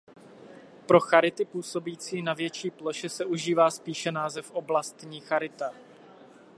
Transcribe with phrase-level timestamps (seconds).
[0.87, 5.71] Pro charity působící na větší ploše se užívá spíše název oblastní charita.